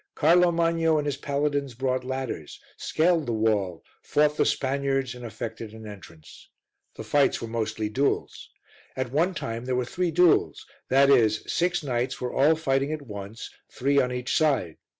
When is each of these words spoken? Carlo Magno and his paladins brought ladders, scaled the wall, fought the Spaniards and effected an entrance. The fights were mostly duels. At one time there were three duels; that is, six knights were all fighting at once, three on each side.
Carlo 0.15 0.51
Magno 0.51 0.97
and 0.97 1.05
his 1.05 1.17
paladins 1.17 1.75
brought 1.75 2.03
ladders, 2.03 2.59
scaled 2.75 3.27
the 3.27 3.33
wall, 3.33 3.83
fought 4.01 4.35
the 4.35 4.47
Spaniards 4.47 5.13
and 5.13 5.23
effected 5.23 5.75
an 5.75 5.85
entrance. 5.85 6.49
The 6.95 7.03
fights 7.03 7.39
were 7.39 7.47
mostly 7.47 7.87
duels. 7.87 8.49
At 8.95 9.11
one 9.11 9.35
time 9.35 9.65
there 9.65 9.75
were 9.75 9.85
three 9.85 10.09
duels; 10.09 10.65
that 10.89 11.11
is, 11.11 11.43
six 11.45 11.83
knights 11.83 12.19
were 12.19 12.33
all 12.33 12.55
fighting 12.55 12.91
at 12.91 13.03
once, 13.03 13.51
three 13.69 13.99
on 13.99 14.11
each 14.11 14.35
side. 14.35 14.77